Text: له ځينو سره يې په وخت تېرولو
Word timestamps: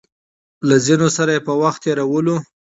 له 0.67 0.75
ځينو 0.85 1.07
سره 1.17 1.31
يې 1.35 1.45
په 1.47 1.53
وخت 1.61 1.79
تېرولو 1.85 2.35